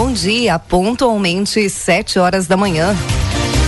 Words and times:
Bom 0.00 0.12
dia, 0.12 0.56
pontualmente 0.60 1.68
7 1.68 2.20
horas 2.20 2.46
da 2.46 2.56
manhã. 2.56 2.96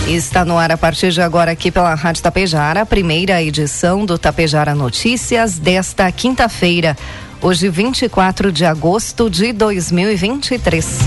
Está 0.07 0.45
no 0.45 0.57
ar 0.57 0.71
a 0.71 0.77
partir 0.77 1.11
de 1.11 1.21
agora 1.21 1.51
aqui 1.51 1.69
pela 1.69 1.93
Rádio 1.93 2.23
Tapejara, 2.23 2.83
a 2.83 2.85
primeira 2.85 3.43
edição 3.43 4.05
do 4.05 4.17
Tapejara 4.17 4.73
Notícias 4.73 5.59
desta 5.59 6.09
quinta-feira, 6.09 6.95
hoje 7.41 7.67
24 7.67 8.49
de 8.49 8.63
agosto 8.63 9.29
de 9.29 9.51
2023. 9.51 10.99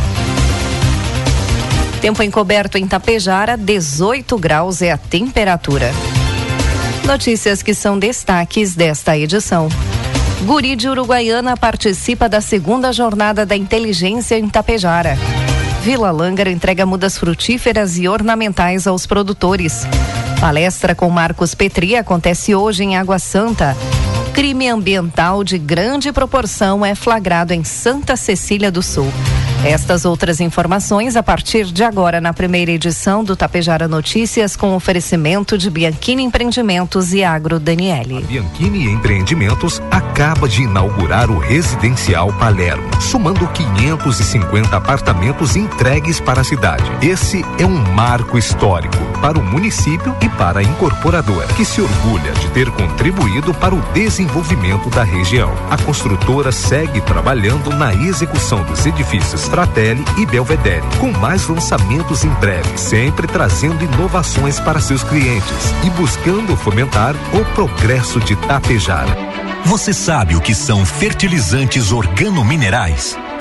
Tempo 2.03 2.23
encoberto 2.23 2.77
em 2.77 2.87
Tapejara, 2.87 3.57
18 3.57 4.37
graus 4.37 4.83
é 4.83 4.93
a 4.93 4.99
temperatura. 4.99 5.91
Notícias 7.07 7.63
que 7.63 7.73
são 7.73 7.99
destaques 7.99 8.75
desta 8.75 9.17
edição. 9.17 9.71
Guri 10.43 10.77
de 10.77 10.89
Uruguaiana 10.89 11.57
participa 11.57 12.29
da 12.29 12.41
segunda 12.41 12.93
jornada 12.93 13.47
da 13.47 13.57
inteligência 13.57 14.39
em 14.39 14.49
Tapejara. 14.49 15.17
Vila 15.83 16.11
Lângaro 16.11 16.51
entrega 16.51 16.85
mudas 16.85 17.17
frutíferas 17.17 17.99
e 17.99 18.09
ornamentais 18.09 18.87
aos 18.87 19.07
produtores. 19.07 19.87
Palestra 20.41 20.95
com 20.95 21.09
Marcos 21.09 21.55
Petri 21.55 21.97
acontece 21.97 22.55
hoje 22.55 22.85
em 22.85 22.97
Água 22.97 23.19
Santa. 23.19 23.77
Crime 24.35 24.69
ambiental 24.69 25.45
de 25.45 25.57
grande 25.59 26.13
proporção 26.13 26.85
é 26.85 26.95
flagrado 26.95 27.53
em 27.53 27.65
Santa 27.65 28.17
Cecília 28.17 28.71
do 28.71 28.83
Sul. 28.83 29.11
Estas 29.65 30.05
outras 30.05 30.41
informações 30.41 31.17
a 31.17 31.23
partir 31.23 31.65
de 31.65 31.83
agora 31.83 32.21
na 32.21 32.35
primeira 32.35 32.71
edição 32.71 33.25
do 33.25 33.35
Tapejara 33.35 33.89
Notícias 33.89 34.57
com 34.57 34.75
oferecimento 34.75 35.57
de 35.57 35.71
Bianchini 35.71 36.23
Empreendimentos 36.23 37.15
e 37.15 37.25
Agro 37.25 37.59
Daniele. 37.59 38.19
A 38.19 38.27
Bianchini 38.27 38.91
Empreendimentos 38.91 39.81
acaba 39.91 40.47
de 40.47 40.65
inaugurar 40.65 41.31
o 41.31 41.39
Residencial 41.39 42.31
Palermo, 42.35 42.85
somando 43.01 43.49
550 43.49 44.77
apartamentos 44.77 45.57
entregues 45.57 46.21
para 46.21 46.43
a 46.43 46.45
cidade. 46.45 46.85
Esse 47.01 47.43
é 47.59 47.65
um 47.65 47.95
marco 47.95 48.37
histórico 48.37 48.99
para 49.23 49.39
o 49.39 49.43
município 49.43 50.15
e 50.21 50.29
para 50.29 50.61
a 50.61 50.63
incorporadora, 50.63 51.49
que 51.55 51.65
se 51.65 51.81
orgulha 51.81 52.33
de 52.33 52.51
ter 52.51 52.71
contribuído 52.71 53.55
para 53.55 53.75
o 53.75 53.81
desenvolvimento 53.95 54.91
da 54.91 55.05
região. 55.05 55.51
A 55.71 55.79
construtora 55.79 56.53
segue 56.53 57.01
trabalhando 57.01 57.71
na 57.71 57.95
execução 57.95 58.63
dos 58.65 58.85
edifícios 58.85 59.49
Fratelli 59.55 60.05
e 60.19 60.27
Belvedere, 60.27 60.83
com 60.99 61.13
mais 61.13 61.47
lançamentos 61.47 62.25
em 62.25 62.31
breve, 62.41 62.77
sempre 62.77 63.29
trazendo 63.29 63.85
inovações 63.85 64.59
para 64.59 64.81
seus 64.81 65.05
clientes 65.05 65.73
e 65.87 65.91
buscando 65.91 66.57
fomentar 66.57 67.15
o 67.33 67.45
progresso 67.55 68.19
de 68.19 68.35
Tapejara. 68.35 69.17
Você 69.65 69.93
sabe 69.93 70.35
o 70.35 70.41
que 70.41 70.57
são 70.57 70.85
fertilizantes 70.85 71.93
organominerais? 71.93 73.17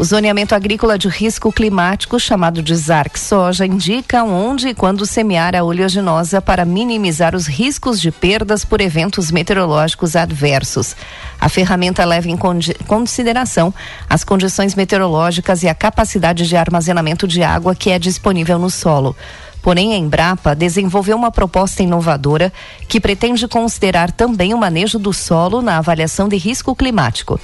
O 0.00 0.04
zoneamento 0.04 0.54
agrícola 0.54 0.96
de 0.96 1.08
risco 1.08 1.52
climático, 1.52 2.18
chamado 2.18 2.62
de 2.62 2.74
ZARC 2.74 3.18
Soja, 3.18 3.66
indica 3.66 4.24
onde 4.24 4.68
e 4.68 4.74
quando 4.74 5.04
semear 5.04 5.54
a 5.54 5.62
oleaginosa 5.62 6.40
para 6.40 6.64
minimizar 6.64 7.36
os 7.36 7.46
riscos 7.46 8.00
de 8.00 8.10
perdas 8.10 8.64
por 8.64 8.80
eventos 8.80 9.30
meteorológicos 9.30 10.16
adversos. 10.16 10.96
A 11.38 11.50
ferramenta 11.50 12.02
leva 12.06 12.28
em 12.30 12.38
consideração 12.86 13.74
as 14.08 14.24
condições 14.24 14.74
meteorológicas 14.74 15.62
e 15.62 15.68
a 15.68 15.74
capacidade 15.74 16.48
de 16.48 16.56
armazenamento 16.56 17.28
de 17.28 17.42
água 17.42 17.74
que 17.74 17.90
é 17.90 17.98
disponível 17.98 18.58
no 18.58 18.70
solo. 18.70 19.14
Porém, 19.60 19.92
a 19.92 19.96
Embrapa 19.96 20.54
desenvolveu 20.54 21.14
uma 21.14 21.30
proposta 21.30 21.82
inovadora 21.82 22.50
que 22.88 22.98
pretende 22.98 23.46
considerar 23.46 24.10
também 24.10 24.54
o 24.54 24.58
manejo 24.58 24.98
do 24.98 25.12
solo 25.12 25.60
na 25.60 25.76
avaliação 25.76 26.26
de 26.26 26.38
risco 26.38 26.74
climático. 26.74 27.38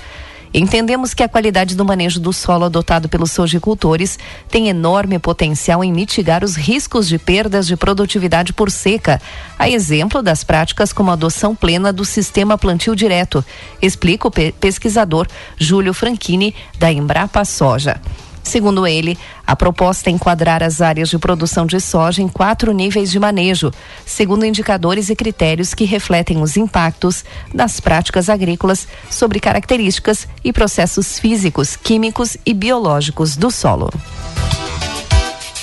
Entendemos 0.53 1.13
que 1.13 1.23
a 1.23 1.29
qualidade 1.29 1.77
do 1.77 1.85
manejo 1.85 2.21
do 2.21 2.33
solo 2.33 2.65
adotado 2.65 3.09
pelos 3.09 3.33
sojicultores 3.33 4.19
tem 4.51 4.69
enorme 4.69 5.19
potencial 5.19 5.83
em 5.85 5.93
mitigar 5.93 6.43
os 6.43 6.57
riscos 6.57 7.09
de 7.09 7.19
perdas 7.19 7.67
de 7.67 7.77
produtividade 7.77 8.53
por 8.53 8.71
seca, 8.71 9.21
a 9.59 9.69
exemplo 9.69 10.23
das 10.23 10.45
práticas 10.45 10.93
como 10.93 11.11
a 11.11 11.15
adoção 11.15 11.55
plena 11.55 11.93
do 11.93 12.05
sistema 12.05 12.57
plantio 12.57 12.95
direto, 12.97 13.45
explica 13.81 14.29
o 14.29 14.31
pesquisador 14.31 15.27
Júlio 15.59 15.93
Franchini, 15.93 16.55
da 16.79 16.91
Embrapa 16.91 17.45
Soja. 17.45 18.01
Segundo 18.47 18.87
ele, 18.87 19.19
a 19.45 19.57
proposta 19.57 20.09
é 20.09 20.13
enquadrar 20.13 20.63
as 20.63 20.81
áreas 20.81 21.09
de 21.11 21.19
produção 21.19 21.67
de 21.67 21.81
soja 21.81 22.23
em 22.23 22.29
quatro 22.29 22.73
níveis 22.73 23.11
de 23.11 23.19
manejo, 23.19 23.73
segundo 24.07 24.47
indicadores 24.47 25.11
e 25.11 25.17
critérios 25.17 25.75
que 25.75 25.85
refletem 25.85 26.41
os 26.41 26.57
impactos 26.57 27.25
das 27.53 27.81
práticas 27.81 28.29
agrícolas 28.29 28.87
sobre 29.11 29.41
características 29.41 30.29
e 30.45 30.53
processos 30.53 31.19
físicos, 31.19 31.75
químicos 31.75 32.37
e 32.47 32.55
biológicos 32.55 33.37
do 33.37 33.51
solo. 33.51 33.93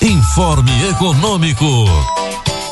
Informe 0.02 0.90
Econômico. 0.90 1.66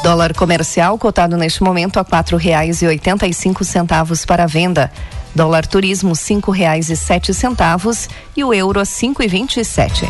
Dólar 0.03 0.33
comercial 0.33 0.97
cotado 0.97 1.37
neste 1.37 1.63
momento 1.63 1.97
a 1.97 2.03
quatro 2.03 2.35
reais 2.35 2.81
e 2.81 2.85
oitenta 2.85 3.27
e 3.27 3.33
cinco 3.33 3.63
centavos 3.63 4.25
para 4.25 4.45
venda. 4.45 4.91
Dólar 5.33 5.65
turismo 5.65 6.15
cinco 6.15 6.51
reais 6.51 6.89
e 6.89 6.95
sete 6.95 7.33
centavos 7.33 8.09
e 8.35 8.43
o 8.43 8.53
euro 8.53 8.79
a 8.79 8.85
cinco 8.85 9.23
e 9.23 9.27
vinte 9.27 9.59
e 9.59 9.65
sete. 9.65 10.05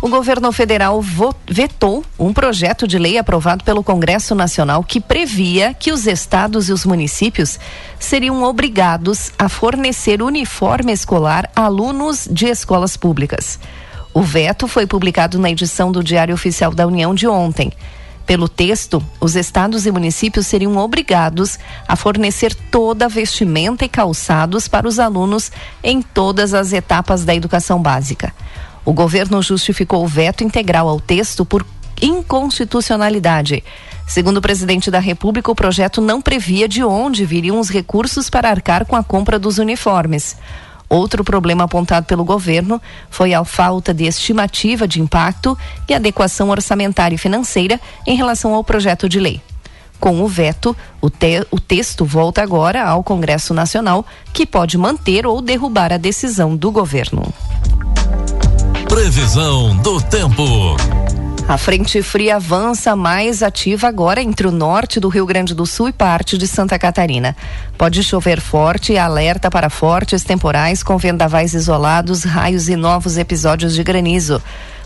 O 0.00 0.08
governo 0.08 0.52
federal 0.52 1.02
vetou 1.48 2.04
um 2.18 2.32
projeto 2.32 2.86
de 2.86 2.98
lei 2.98 3.16
aprovado 3.16 3.64
pelo 3.64 3.82
Congresso 3.82 4.34
Nacional 4.34 4.84
que 4.84 5.00
previa 5.00 5.72
que 5.72 5.90
os 5.90 6.06
estados 6.06 6.68
e 6.68 6.72
os 6.72 6.84
municípios 6.84 7.58
seriam 7.98 8.42
obrigados 8.42 9.32
a 9.38 9.48
fornecer 9.48 10.22
uniforme 10.22 10.92
escolar 10.92 11.50
a 11.56 11.62
alunos 11.62 12.28
de 12.30 12.46
escolas 12.46 12.96
públicas. 12.98 13.58
O 14.12 14.22
veto 14.22 14.68
foi 14.68 14.86
publicado 14.86 15.38
na 15.38 15.50
edição 15.50 15.90
do 15.90 16.04
Diário 16.04 16.34
Oficial 16.34 16.72
da 16.72 16.86
União 16.86 17.14
de 17.14 17.26
ontem. 17.26 17.72
Pelo 18.26 18.48
texto, 18.48 19.04
os 19.20 19.36
estados 19.36 19.84
e 19.84 19.90
municípios 19.90 20.46
seriam 20.46 20.76
obrigados 20.78 21.58
a 21.86 21.94
fornecer 21.94 22.54
toda 22.54 23.04
a 23.04 23.08
vestimenta 23.08 23.84
e 23.84 23.88
calçados 23.88 24.66
para 24.66 24.88
os 24.88 24.98
alunos 24.98 25.52
em 25.82 26.00
todas 26.00 26.54
as 26.54 26.72
etapas 26.72 27.24
da 27.24 27.34
educação 27.34 27.80
básica. 27.82 28.32
O 28.84 28.92
governo 28.92 29.42
justificou 29.42 30.02
o 30.02 30.08
veto 30.08 30.42
integral 30.42 30.88
ao 30.88 31.00
texto 31.00 31.44
por 31.44 31.66
inconstitucionalidade. 32.00 33.62
Segundo 34.06 34.38
o 34.38 34.42
presidente 34.42 34.90
da 34.90 34.98
República, 34.98 35.50
o 35.50 35.54
projeto 35.54 36.00
não 36.00 36.20
previa 36.20 36.68
de 36.68 36.82
onde 36.82 37.24
viriam 37.24 37.58
os 37.58 37.70
recursos 37.70 38.28
para 38.28 38.50
arcar 38.50 38.84
com 38.84 38.96
a 38.96 39.04
compra 39.04 39.38
dos 39.38 39.58
uniformes. 39.58 40.36
Outro 40.88 41.24
problema 41.24 41.64
apontado 41.64 42.06
pelo 42.06 42.24
governo 42.24 42.80
foi 43.10 43.34
a 43.34 43.44
falta 43.44 43.92
de 43.92 44.04
estimativa 44.04 44.86
de 44.86 45.00
impacto 45.00 45.56
e 45.88 45.94
adequação 45.94 46.50
orçamentária 46.50 47.14
e 47.14 47.18
financeira 47.18 47.80
em 48.06 48.16
relação 48.16 48.54
ao 48.54 48.62
projeto 48.62 49.08
de 49.08 49.18
lei. 49.18 49.40
Com 49.98 50.20
o 50.20 50.28
veto, 50.28 50.76
o, 51.00 51.08
te 51.08 51.46
o 51.50 51.58
texto 51.58 52.04
volta 52.04 52.42
agora 52.42 52.84
ao 52.84 53.02
Congresso 53.02 53.54
Nacional, 53.54 54.04
que 54.32 54.44
pode 54.44 54.76
manter 54.76 55.26
ou 55.26 55.40
derrubar 55.40 55.92
a 55.92 55.96
decisão 55.96 56.54
do 56.54 56.70
governo. 56.70 57.32
Previsão 58.88 59.74
do 59.78 60.00
tempo. 60.02 60.76
A 61.46 61.58
frente 61.58 62.00
fria 62.02 62.36
avança 62.36 62.96
mais 62.96 63.42
ativa 63.42 63.86
agora 63.86 64.22
entre 64.22 64.46
o 64.46 64.50
norte 64.50 64.98
do 64.98 65.10
Rio 65.10 65.26
Grande 65.26 65.54
do 65.54 65.66
Sul 65.66 65.90
e 65.90 65.92
parte 65.92 66.38
de 66.38 66.46
Santa 66.46 66.78
Catarina. 66.78 67.36
Pode 67.76 68.02
chover 68.02 68.40
forte 68.40 68.94
e 68.94 68.98
alerta 68.98 69.50
para 69.50 69.68
fortes 69.68 70.24
temporais 70.24 70.82
com 70.82 70.96
vendavais 70.96 71.52
isolados, 71.52 72.24
raios 72.24 72.70
e 72.70 72.76
novos 72.76 73.18
episódios 73.18 73.74
de 73.74 73.84
granizo. 73.84 74.42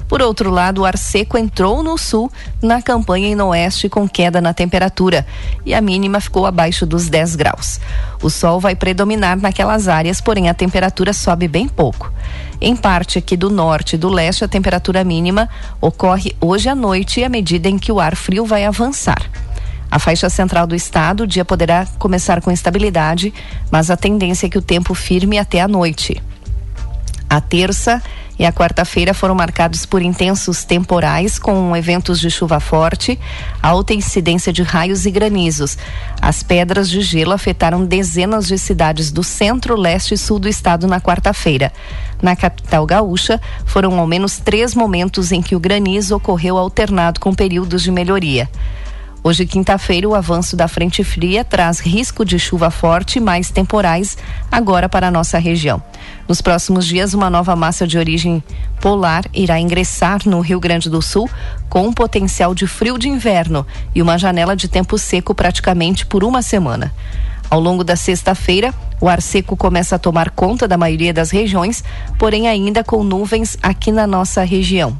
Por 0.09 0.23
outro 0.23 0.51
lado, 0.51 0.81
o 0.81 0.85
ar 0.87 0.97
seco 0.97 1.37
entrou 1.37 1.83
no 1.83 1.99
sul, 1.99 2.33
na 2.63 2.81
campanha 2.81 3.29
e 3.29 3.35
no 3.35 3.49
oeste, 3.49 3.89
com 3.89 4.09
queda 4.09 4.41
na 4.41 4.55
temperatura, 4.55 5.27
e 5.67 5.75
a 5.75 5.81
mínima 5.81 6.19
ficou 6.19 6.47
abaixo 6.47 6.87
dos 6.87 7.09
10 7.09 7.37
graus. 7.37 7.79
O 8.23 8.31
sol 8.31 8.59
vai 8.59 8.75
predominar 8.75 9.37
naquelas 9.37 9.87
áreas, 9.87 10.21
porém 10.21 10.49
a 10.49 10.55
temperatura 10.55 11.13
sobe 11.13 11.47
bem 11.47 11.69
pouco. 11.69 12.11
Em 12.61 12.75
parte 12.75 13.19
aqui 13.19 13.37
do 13.37 13.51
norte 13.51 13.95
e 13.95 13.99
do 13.99 14.09
leste, 14.09 14.43
a 14.43 14.49
temperatura 14.49 15.05
mínima 15.05 15.49
ocorre 15.81 16.35
hoje 16.41 16.69
à 16.69 16.75
noite 16.75 17.23
à 17.23 17.29
medida 17.29 17.69
em 17.69 17.79
que 17.79 17.93
o 17.93 18.01
ar 18.01 18.17
frio 18.17 18.47
vai 18.47 18.65
avançar. 18.65 19.31
A 19.91 19.99
faixa 19.99 20.29
central 20.29 20.67
do 20.67 20.75
estado, 20.75 21.23
o 21.23 21.27
dia 21.27 21.45
poderá 21.45 21.87
começar 21.99 22.43
com 22.43 22.51
estabilidade, 22.51 23.33
mas 23.71 23.91
a 23.91 23.97
tendência 23.97 24.47
é 24.47 24.51
que 24.51 24.59
o 24.59 24.63
tempo 24.63 24.95
firme 24.95 25.39
até 25.39 25.61
a 25.61 25.69
noite. 25.69 26.23
A 27.29 27.41
terça 27.41 28.03
e 28.39 28.47
a 28.47 28.53
quarta-feira 28.53 29.13
foram 29.13 29.35
marcados 29.35 29.85
por 29.85 30.01
intensos 30.01 30.65
temporais 30.65 31.39
com 31.39 31.77
eventos 31.77 32.21
de 32.21 32.31
chuva 32.31 32.61
forte, 32.61 33.19
alta 33.63 33.93
incidência 33.93 34.53
de 34.53 34.63
raios 34.63 35.07
e 35.07 35.11
granizos. 35.11 35.77
As 36.23 36.43
pedras 36.43 36.89
de 36.89 37.01
gelo 37.01 37.33
afetaram 37.33 37.85
dezenas 37.85 38.47
de 38.47 38.57
cidades 38.57 39.11
do 39.11 39.25
centro, 39.25 39.77
leste 39.77 40.15
e 40.15 40.19
sul 40.19 40.39
do 40.39 40.49
estado 40.49 40.87
na 40.87 41.01
quarta-feira. 41.01 41.73
Na 42.23 42.37
capital 42.37 42.87
gaúcha, 42.87 43.41
foram 43.65 43.99
ao 43.99 44.07
menos 44.07 44.39
três 44.39 44.75
momentos 44.75 45.33
em 45.33 45.43
que 45.43 45.57
o 45.57 45.61
granizo 45.61 46.17
ocorreu 46.17 46.57
alternado 46.57 47.21
com 47.21 47.35
períodos 47.35 47.83
de 47.83 47.91
melhoria. 47.91 48.49
Hoje, 49.23 49.45
quinta-feira, 49.45 50.09
o 50.09 50.15
avanço 50.15 50.57
da 50.57 50.69
frente 50.69 51.03
fria 51.03 51.45
traz 51.45 51.81
risco 51.81 52.25
de 52.25 52.39
chuva 52.39 52.71
forte 52.71 53.19
mais 53.19 53.51
temporais 53.51 54.17
agora 54.51 54.89
para 54.89 55.09
a 55.09 55.11
nossa 55.11 55.39
região. 55.39 55.83
Nos 56.29 56.41
próximos 56.41 56.87
dias, 56.87 57.15
uma 57.15 57.29
nova 57.29 57.57
massa 57.57 57.87
de 57.87 57.99
origem 57.99 58.43
polar 58.81 59.25
irá 59.35 59.59
ingressar 59.59 60.21
no 60.25 60.41
Rio 60.41 60.61
Grande 60.61 60.89
do 60.89 61.03
Sul 61.03 61.29
com 61.69 61.89
um 61.89 61.93
potencial 61.93 62.55
de 62.55 62.67
frio 62.67 62.97
de 62.97 63.09
inverno 63.09 63.67
e 63.93 64.01
uma 64.01 64.17
janela 64.17 64.55
de 64.55 64.69
tempo 64.69 64.97
seco 64.97 65.35
praticamente 65.35 66.07
por 66.07 66.23
uma 66.23 66.41
semana. 66.41 66.95
Ao 67.51 67.59
longo 67.59 67.83
da 67.83 67.97
sexta-feira, 67.97 68.73
o 69.01 69.09
ar 69.09 69.21
seco 69.21 69.57
começa 69.57 69.97
a 69.97 69.99
tomar 69.99 70.31
conta 70.31 70.69
da 70.69 70.77
maioria 70.77 71.13
das 71.13 71.31
regiões, 71.31 71.83
porém 72.19 72.47
ainda 72.47 72.85
com 72.85 73.03
nuvens 73.03 73.57
aqui 73.63 73.91
na 73.91 74.07
nossa 74.07 74.45
região. 74.45 74.97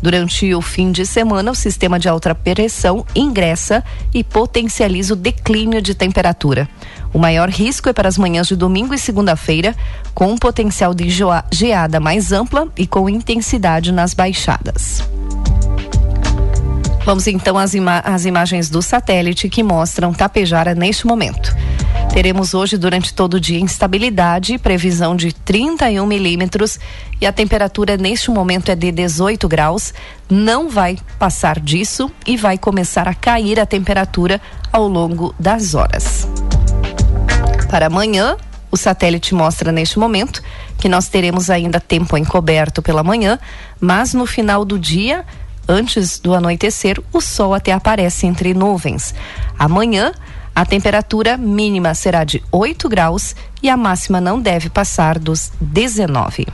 Durante 0.00 0.54
o 0.54 0.62
fim 0.62 0.92
de 0.92 1.04
semana, 1.04 1.50
o 1.50 1.54
sistema 1.54 1.98
de 1.98 2.08
alta 2.08 2.34
pressão 2.34 3.04
ingressa 3.14 3.82
e 4.14 4.22
potencializa 4.22 5.14
o 5.14 5.16
declínio 5.16 5.82
de 5.82 5.94
temperatura. 5.94 6.68
O 7.12 7.18
maior 7.18 7.48
risco 7.48 7.88
é 7.88 7.92
para 7.92 8.08
as 8.08 8.16
manhãs 8.16 8.46
de 8.46 8.54
domingo 8.54 8.94
e 8.94 8.98
segunda-feira, 8.98 9.74
com 10.14 10.32
um 10.32 10.38
potencial 10.38 10.94
de 10.94 11.08
geada 11.50 11.98
mais 11.98 12.32
ampla 12.32 12.68
e 12.76 12.86
com 12.86 13.08
intensidade 13.08 13.90
nas 13.90 14.14
baixadas. 14.14 15.02
Vamos 17.04 17.26
então 17.26 17.56
às, 17.56 17.72
ima 17.72 18.00
às 18.00 18.26
imagens 18.26 18.68
do 18.68 18.82
satélite 18.82 19.48
que 19.48 19.62
mostram 19.62 20.12
Tapejara 20.12 20.74
neste 20.74 21.06
momento. 21.06 21.56
Teremos 22.18 22.52
hoje, 22.52 22.76
durante 22.76 23.14
todo 23.14 23.34
o 23.34 23.40
dia, 23.40 23.60
instabilidade, 23.60 24.58
previsão 24.58 25.14
de 25.14 25.32
31 25.32 26.04
milímetros 26.04 26.76
e 27.20 27.24
a 27.24 27.32
temperatura 27.32 27.96
neste 27.96 28.28
momento 28.28 28.72
é 28.72 28.74
de 28.74 28.90
18 28.90 29.46
graus. 29.46 29.94
Não 30.28 30.68
vai 30.68 30.98
passar 31.16 31.60
disso 31.60 32.10
e 32.26 32.36
vai 32.36 32.58
começar 32.58 33.06
a 33.06 33.14
cair 33.14 33.60
a 33.60 33.64
temperatura 33.64 34.40
ao 34.72 34.88
longo 34.88 35.32
das 35.38 35.76
horas. 35.76 36.26
Para 37.70 37.86
amanhã, 37.86 38.36
o 38.68 38.76
satélite 38.76 39.32
mostra 39.32 39.70
neste 39.70 39.96
momento 39.96 40.42
que 40.76 40.88
nós 40.88 41.06
teremos 41.06 41.48
ainda 41.48 41.78
tempo 41.78 42.18
encoberto 42.18 42.82
pela 42.82 43.04
manhã, 43.04 43.38
mas 43.80 44.12
no 44.12 44.26
final 44.26 44.64
do 44.64 44.76
dia, 44.76 45.24
antes 45.68 46.18
do 46.18 46.34
anoitecer, 46.34 47.00
o 47.12 47.20
sol 47.20 47.54
até 47.54 47.70
aparece 47.70 48.26
entre 48.26 48.54
nuvens. 48.54 49.14
Amanhã, 49.56 50.12
a 50.58 50.66
temperatura 50.66 51.36
mínima 51.36 51.94
será 51.94 52.24
de 52.24 52.42
8 52.50 52.88
graus 52.88 53.36
e 53.62 53.70
a 53.70 53.76
máxima 53.76 54.20
não 54.20 54.40
deve 54.40 54.68
passar 54.68 55.16
dos 55.16 55.52
19. 55.60 56.48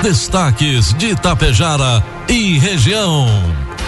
Destaques 0.00 0.94
de 0.94 1.08
Itapejara 1.08 2.04
e 2.28 2.56
região. 2.56 3.26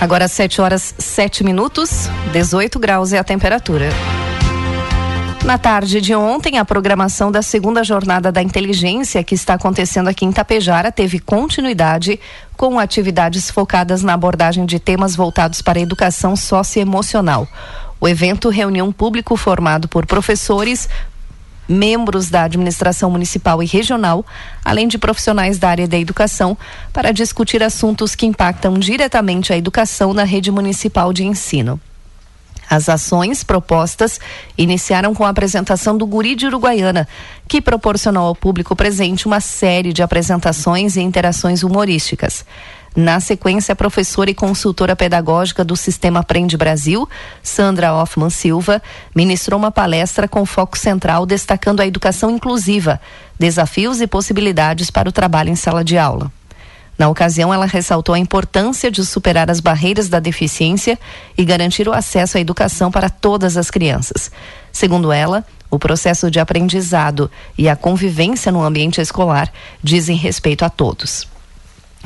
Agora 0.01 0.27
7 0.27 0.61
horas 0.61 0.93
7 0.99 1.45
minutos, 1.45 2.11
18 2.33 2.81
graus 2.81 3.13
é 3.13 3.19
a 3.19 3.23
temperatura. 3.23 3.91
Na 5.45 5.57
tarde 5.57 6.01
de 6.01 6.13
ontem, 6.13 6.59
a 6.59 6.65
programação 6.65 7.31
da 7.31 7.43
segunda 7.43 7.85
jornada 7.85 8.33
da 8.33 8.43
inteligência 8.43 9.23
que 9.23 9.37
está 9.37 9.55
acontecendo 9.55 10.09
aqui 10.09 10.25
em 10.25 10.33
Tapejara 10.33 10.91
teve 10.91 11.21
continuidade 11.21 12.19
com 12.57 12.77
atividades 12.77 13.53
focadas 13.53 14.03
na 14.03 14.15
abordagem 14.15 14.67
de 14.67 14.81
temas 14.81 15.15
voltados 15.15 15.63
para 15.63 15.79
a 15.79 15.83
educação 15.83 16.35
socioemocional. 16.35 17.47
O 18.01 18.09
evento 18.09 18.49
reuniu 18.49 18.85
um 18.85 18.93
público 18.93 19.37
formado 19.37 19.89
por 19.89 20.07
professores, 20.07 20.89
membros 21.69 22.31
da 22.31 22.43
administração 22.43 23.11
municipal 23.11 23.63
e 23.63 23.67
regional, 23.67 24.25
além 24.65 24.87
de 24.87 24.99
profissionais 24.99 25.59
da 25.59 25.69
área 25.69 25.89
da 25.89 25.99
educação, 25.99 26.57
para 26.93 27.13
discutir 27.13 27.63
assuntos 27.63 28.15
que 28.15 28.27
impactam 28.27 28.75
diretamente 28.75 29.53
a 29.53 29.57
educação 29.57 30.13
na 30.13 30.25
rede 30.25 30.51
municipal 30.51 31.13
de 31.13 31.25
ensino. 31.25 31.81
As 32.69 32.89
ações 32.89 33.45
propostas 33.45 34.19
iniciaram 34.59 35.15
com 35.15 35.25
a 35.25 35.29
apresentação 35.29 35.97
do 35.97 36.05
Guri 36.05 36.35
de 36.35 36.47
Uruguaiana, 36.47 37.07
que 37.47 37.61
proporcionou 37.61 38.27
ao 38.27 38.35
público 38.35 38.75
presente 38.75 39.27
uma 39.27 39.41
série 39.41 39.93
de 39.93 40.03
apresentações 40.03 40.97
e 40.97 41.01
interações 41.01 41.63
humorísticas. 41.63 42.45
Na 42.97 43.21
sequência, 43.21 43.75
a 43.75 43.77
professora 43.77 44.31
e 44.31 44.35
consultora 44.35 44.97
pedagógica 44.97 45.63
do 45.63 45.77
Sistema 45.77 46.21
Aprende 46.21 46.57
Brasil, 46.57 47.07
Sandra 47.43 47.93
Hoffman 47.93 48.31
Silva, 48.31 48.83
ministrou 49.15 49.59
uma 49.59 49.71
palestra 49.71 50.27
com 50.27 50.47
foco 50.47 50.79
central 50.79 51.27
destacando 51.27 51.81
a 51.81 51.87
educação 51.87 52.31
inclusiva, 52.31 52.99
desafios 53.39 54.01
e 54.01 54.07
possibilidades 54.07 54.91
para 54.91 55.11
o 55.11 55.13
trabalho 55.13 55.51
em 55.51 55.57
sala 55.57 55.85
de 55.85 55.99
aula. 55.99 56.33
Na 56.97 57.11
ocasião, 57.11 57.53
ela 57.53 57.67
ressaltou 57.67 58.15
a 58.15 58.19
importância 58.19 58.91
de 58.91 59.05
superar 59.05 59.51
as 59.51 59.61
barreiras 59.61 60.09
da 60.09 60.19
deficiência 60.19 60.99
e 61.37 61.45
garantir 61.45 61.87
o 61.87 61.93
acesso 61.93 62.39
à 62.39 62.41
educação 62.41 62.91
para 62.91 63.11
todas 63.11 63.59
as 63.59 63.71
crianças. 63.71 64.31
Segundo 64.73 65.13
ela, 65.13 65.45
o 65.71 65.79
processo 65.79 66.31
de 66.31 66.41
aprendizado 66.41 67.31
e 67.59 67.69
a 67.69 67.77
convivência 67.77 68.51
no 68.51 68.65
ambiente 68.65 69.03
escolar 69.03 69.53
dizem 69.83 70.17
respeito 70.17 70.65
a 70.65 70.71
todos. 70.71 71.36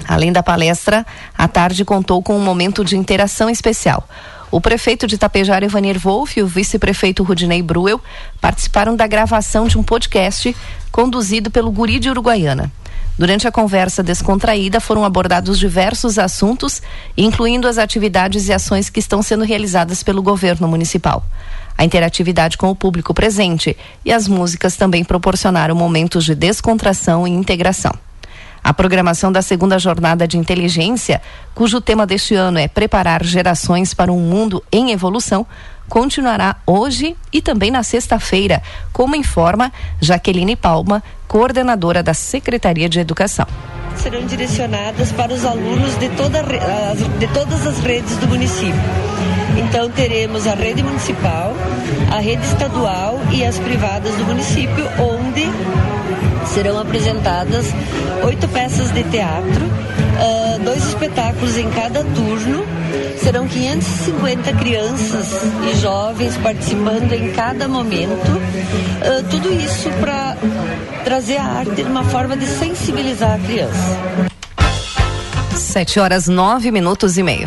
Além 0.06 0.32
da 0.32 0.42
palestra, 0.42 1.06
a 1.36 1.48
tarde 1.48 1.84
contou 1.84 2.22
com 2.22 2.36
um 2.36 2.42
momento 2.42 2.84
de 2.84 2.96
interação 2.96 3.48
especial. 3.48 4.08
O 4.50 4.60
prefeito 4.60 5.06
de 5.06 5.16
Tapejara, 5.16 5.64
Ivanir 5.64 5.98
Wolff, 5.98 6.38
e 6.38 6.42
o 6.42 6.46
vice-prefeito 6.46 7.22
Rudinei 7.22 7.62
Bruel 7.62 8.00
participaram 8.40 8.96
da 8.96 9.06
gravação 9.06 9.68
de 9.68 9.78
um 9.78 9.82
podcast 9.82 10.56
conduzido 10.90 11.50
pelo 11.50 11.70
Guri 11.70 12.00
de 12.00 12.10
Uruguaiana. 12.10 12.72
Durante 13.16 13.46
a 13.46 13.52
conversa 13.52 14.02
descontraída, 14.02 14.80
foram 14.80 15.04
abordados 15.04 15.58
diversos 15.58 16.18
assuntos, 16.18 16.82
incluindo 17.16 17.68
as 17.68 17.78
atividades 17.78 18.48
e 18.48 18.52
ações 18.52 18.90
que 18.90 18.98
estão 18.98 19.22
sendo 19.22 19.44
realizadas 19.44 20.02
pelo 20.02 20.22
governo 20.22 20.66
municipal. 20.66 21.24
A 21.76 21.84
interatividade 21.84 22.58
com 22.58 22.70
o 22.70 22.74
público 22.74 23.14
presente 23.14 23.76
e 24.04 24.12
as 24.12 24.26
músicas 24.26 24.74
também 24.74 25.04
proporcionaram 25.04 25.74
momentos 25.74 26.24
de 26.24 26.34
descontração 26.34 27.28
e 27.28 27.30
integração. 27.30 27.92
A 28.62 28.74
programação 28.74 29.32
da 29.32 29.40
segunda 29.40 29.78
jornada 29.78 30.28
de 30.28 30.36
inteligência, 30.36 31.22
cujo 31.54 31.80
tema 31.80 32.06
deste 32.06 32.34
ano 32.34 32.58
é 32.58 32.68
Preparar 32.68 33.24
gerações 33.24 33.94
para 33.94 34.12
um 34.12 34.20
mundo 34.20 34.62
em 34.70 34.90
evolução, 34.90 35.46
continuará 35.90 36.56
hoje 36.64 37.16
e 37.32 37.42
também 37.42 37.70
na 37.70 37.82
sexta-feira, 37.82 38.62
como 38.92 39.16
informa 39.16 39.72
Jaqueline 40.00 40.54
Palma, 40.54 41.02
coordenadora 41.26 42.02
da 42.02 42.14
Secretaria 42.14 42.88
de 42.88 43.00
Educação. 43.00 43.46
Serão 43.96 44.24
direcionadas 44.24 45.10
para 45.12 45.34
os 45.34 45.44
alunos 45.44 45.98
de, 45.98 46.08
toda, 46.10 46.42
de 47.18 47.26
todas 47.34 47.66
as 47.66 47.80
redes 47.80 48.16
do 48.18 48.28
município. 48.28 48.80
Então 49.58 49.90
teremos 49.90 50.46
a 50.46 50.54
rede 50.54 50.82
municipal, 50.82 51.54
a 52.16 52.20
rede 52.20 52.46
estadual 52.46 53.20
e 53.32 53.44
as 53.44 53.58
privadas 53.58 54.14
do 54.14 54.24
município, 54.24 54.86
onde 54.96 55.44
serão 56.46 56.78
apresentadas 56.78 57.66
oito 58.24 58.48
peças 58.48 58.92
de 58.92 59.02
teatro, 59.04 59.66
uh, 60.20 60.58
dois 60.64 60.86
espetáculos 60.86 61.56
em 61.56 61.70
cada 61.70 62.04
turno. 62.04 62.64
Serão 63.18 63.46
550 63.46 64.52
crianças 64.54 65.42
e 65.70 65.76
jovens 65.80 66.36
participando 66.38 67.12
em 67.12 67.32
cada 67.32 67.68
momento. 67.68 68.30
Uh, 68.30 69.28
tudo 69.30 69.52
isso 69.52 69.90
para 70.00 70.36
trazer 71.04 71.36
a 71.36 71.44
arte 71.44 71.76
de 71.76 71.82
uma 71.82 72.04
forma 72.04 72.36
de 72.36 72.46
sensibilizar 72.46 73.34
a 73.34 73.38
criança. 73.38 74.30
Sete 75.56 76.00
horas 76.00 76.26
nove 76.28 76.70
minutos 76.70 77.16
e 77.18 77.22
meio. 77.22 77.46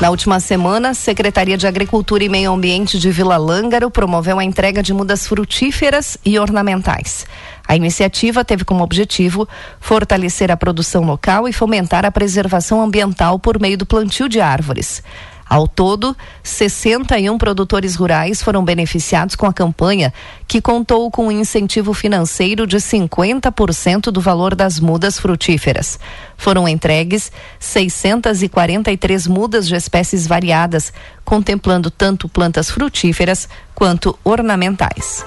Na 0.00 0.10
última 0.10 0.40
semana, 0.40 0.90
a 0.90 0.94
Secretaria 0.94 1.56
de 1.56 1.66
Agricultura 1.66 2.24
e 2.24 2.28
Meio 2.28 2.52
Ambiente 2.52 2.98
de 2.98 3.10
Vila 3.10 3.36
Lângaro 3.36 3.90
promoveu 3.90 4.38
a 4.38 4.44
entrega 4.44 4.82
de 4.82 4.92
mudas 4.92 5.26
frutíferas 5.26 6.18
e 6.24 6.38
ornamentais. 6.38 7.24
A 7.66 7.74
iniciativa 7.74 8.44
teve 8.44 8.64
como 8.64 8.84
objetivo 8.84 9.48
fortalecer 9.80 10.50
a 10.50 10.56
produção 10.56 11.04
local 11.04 11.48
e 11.48 11.52
fomentar 11.52 12.04
a 12.04 12.12
preservação 12.12 12.82
ambiental 12.82 13.38
por 13.38 13.60
meio 13.60 13.78
do 13.78 13.86
plantio 13.86 14.28
de 14.28 14.40
árvores. 14.40 15.02
Ao 15.46 15.68
todo, 15.68 16.16
61 16.42 17.36
produtores 17.36 17.96
rurais 17.96 18.42
foram 18.42 18.64
beneficiados 18.64 19.36
com 19.36 19.46
a 19.46 19.52
campanha, 19.52 20.12
que 20.48 20.60
contou 20.60 21.10
com 21.10 21.26
um 21.26 21.30
incentivo 21.30 21.92
financeiro 21.92 22.66
de 22.66 22.78
50% 22.78 24.10
do 24.10 24.20
valor 24.20 24.54
das 24.54 24.80
mudas 24.80 25.18
frutíferas. 25.18 25.98
Foram 26.36 26.66
entregues 26.66 27.30
643 27.60 29.26
mudas 29.26 29.68
de 29.68 29.76
espécies 29.76 30.26
variadas, 30.26 30.92
contemplando 31.24 31.90
tanto 31.90 32.28
plantas 32.28 32.70
frutíferas 32.70 33.48
quanto 33.74 34.18
ornamentais. 34.24 35.24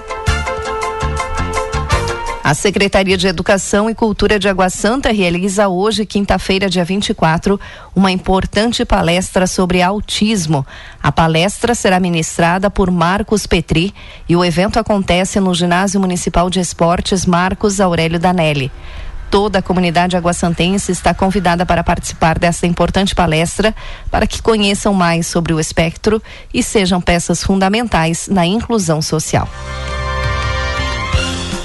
A 2.48 2.54
Secretaria 2.54 3.18
de 3.18 3.26
Educação 3.26 3.90
e 3.90 3.94
Cultura 3.94 4.38
de 4.38 4.48
Água 4.48 4.70
Santa 4.70 5.12
realiza 5.12 5.68
hoje, 5.68 6.06
quinta-feira, 6.06 6.66
dia 6.70 6.82
24, 6.82 7.60
uma 7.94 8.10
importante 8.10 8.86
palestra 8.86 9.46
sobre 9.46 9.82
autismo. 9.82 10.66
A 11.02 11.12
palestra 11.12 11.74
será 11.74 12.00
ministrada 12.00 12.70
por 12.70 12.90
Marcos 12.90 13.46
Petri 13.46 13.92
e 14.26 14.34
o 14.34 14.42
evento 14.42 14.78
acontece 14.78 15.38
no 15.38 15.54
Ginásio 15.54 16.00
Municipal 16.00 16.48
de 16.48 16.58
Esportes 16.58 17.26
Marcos 17.26 17.82
Aurélio 17.82 18.18
Danelli. 18.18 18.72
Toda 19.30 19.58
a 19.58 19.62
comunidade 19.62 20.16
aguassantense 20.16 20.90
está 20.90 21.12
convidada 21.12 21.66
para 21.66 21.84
participar 21.84 22.38
desta 22.38 22.66
importante 22.66 23.14
palestra 23.14 23.74
para 24.10 24.26
que 24.26 24.40
conheçam 24.40 24.94
mais 24.94 25.26
sobre 25.26 25.52
o 25.52 25.60
espectro 25.60 26.22
e 26.54 26.62
sejam 26.62 26.98
peças 26.98 27.44
fundamentais 27.44 28.26
na 28.26 28.46
inclusão 28.46 29.02
social. 29.02 29.46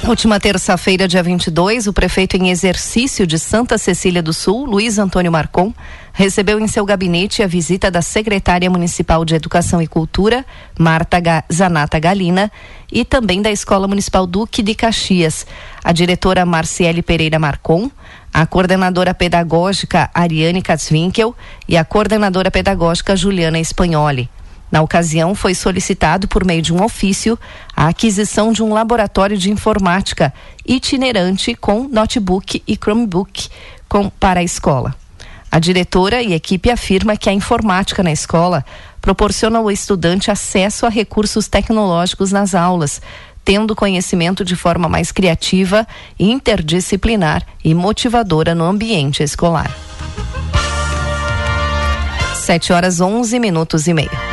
Última 0.06 0.38
terça-feira, 0.38 1.08
dia 1.08 1.24
22, 1.24 1.88
o 1.88 1.94
prefeito 1.94 2.36
em 2.36 2.50
exercício 2.50 3.26
de 3.26 3.40
Santa 3.40 3.78
Cecília 3.78 4.22
do 4.22 4.34
Sul, 4.34 4.66
Luiz 4.66 5.00
Antônio 5.00 5.32
Marcon, 5.32 5.74
recebeu 6.12 6.60
em 6.60 6.68
seu 6.68 6.86
gabinete 6.86 7.42
a 7.42 7.48
visita 7.48 7.90
da 7.90 8.02
secretária 8.02 8.70
municipal 8.70 9.24
de 9.24 9.34
Educação 9.34 9.82
e 9.82 9.88
Cultura, 9.88 10.46
Marta 10.78 11.20
Zanata 11.52 12.00
Galina, 12.00 12.52
e 12.92 13.06
também 13.06 13.42
da 13.42 13.50
Escola 13.50 13.88
Municipal 13.88 14.28
Duque 14.28 14.62
de 14.62 14.76
Caxias, 14.76 15.48
a 15.82 15.94
diretora 15.94 16.46
Marciele 16.46 17.02
Pereira 17.02 17.40
Marcon, 17.40 17.90
a 18.34 18.46
coordenadora 18.46 19.14
pedagógica 19.14 20.12
Ariane 20.14 20.62
Katzwinkel 20.62 21.34
e 21.66 21.78
a 21.78 21.86
coordenadora 21.86 22.52
pedagógica 22.52 23.16
Juliana 23.16 23.58
Espanholi. 23.58 24.30
Na 24.74 24.82
ocasião, 24.82 25.36
foi 25.36 25.54
solicitado, 25.54 26.28
por 26.28 26.44
meio 26.44 26.60
de 26.60 26.74
um 26.74 26.84
ofício, 26.84 27.38
a 27.76 27.90
aquisição 27.90 28.52
de 28.52 28.64
um 28.64 28.74
laboratório 28.74 29.38
de 29.38 29.52
informática 29.52 30.34
itinerante 30.66 31.54
com 31.54 31.88
notebook 31.88 32.64
e 32.68 32.76
Chromebook 32.76 33.50
com, 33.88 34.10
para 34.10 34.40
a 34.40 34.44
escola. 34.44 34.96
A 35.52 35.60
diretora 35.60 36.24
e 36.24 36.34
equipe 36.34 36.72
afirma 36.72 37.16
que 37.16 37.30
a 37.30 37.34
informática 37.34 38.02
na 38.02 38.12
escola 38.12 38.66
proporciona 39.00 39.60
ao 39.60 39.70
estudante 39.70 40.32
acesso 40.32 40.88
a 40.88 40.90
recursos 40.90 41.48
tecnológicos 41.48 42.32
nas 42.32 42.56
aulas, 42.56 43.00
tendo 43.46 43.76
conhecimento 43.76 44.44
de 44.44 44.56
forma 44.56 44.90
mais 44.90 45.12
criativa, 45.12 45.88
interdisciplinar 46.20 47.46
e 47.64 47.76
motivadora 47.76 48.56
no 48.56 48.64
ambiente 48.64 49.22
escolar. 49.22 49.72
7 52.34 52.74
horas 52.74 53.00
11 53.00 53.40
minutos 53.40 53.88
e 53.88 53.94
meio. 53.94 54.33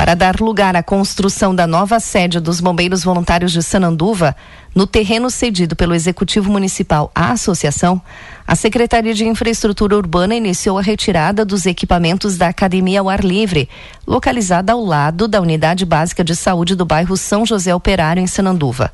Para 0.00 0.14
dar 0.14 0.40
lugar 0.40 0.74
à 0.76 0.82
construção 0.82 1.54
da 1.54 1.66
nova 1.66 2.00
sede 2.00 2.40
dos 2.40 2.58
Bombeiros 2.58 3.04
Voluntários 3.04 3.52
de 3.52 3.62
Sananduva, 3.62 4.34
no 4.74 4.86
terreno 4.86 5.30
cedido 5.30 5.76
pelo 5.76 5.94
Executivo 5.94 6.50
Municipal 6.50 7.12
à 7.14 7.32
Associação, 7.32 8.00
a 8.46 8.56
Secretaria 8.56 9.12
de 9.12 9.26
Infraestrutura 9.28 9.94
Urbana 9.94 10.34
iniciou 10.34 10.78
a 10.78 10.82
retirada 10.82 11.44
dos 11.44 11.66
equipamentos 11.66 12.38
da 12.38 12.48
Academia 12.48 13.00
ao 13.00 13.10
Ar 13.10 13.22
Livre, 13.22 13.68
localizada 14.06 14.72
ao 14.72 14.82
lado 14.82 15.28
da 15.28 15.38
Unidade 15.38 15.84
Básica 15.84 16.24
de 16.24 16.34
Saúde 16.34 16.74
do 16.74 16.86
bairro 16.86 17.14
São 17.14 17.44
José 17.44 17.74
Operário, 17.74 18.22
em 18.22 18.26
Sananduva. 18.26 18.90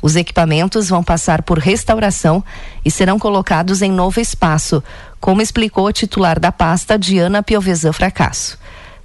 Os 0.00 0.16
equipamentos 0.16 0.88
vão 0.88 1.04
passar 1.04 1.42
por 1.42 1.58
restauração 1.58 2.42
e 2.82 2.90
serão 2.90 3.18
colocados 3.18 3.82
em 3.82 3.92
novo 3.92 4.20
espaço, 4.20 4.82
como 5.20 5.42
explicou 5.42 5.86
a 5.86 5.92
titular 5.92 6.40
da 6.40 6.50
pasta, 6.50 6.98
Diana 6.98 7.42
Piovesan 7.42 7.92
Fracasso. 7.92 8.56